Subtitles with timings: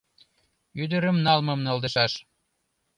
[0.83, 2.13] Ӱдырым налмым налдышаш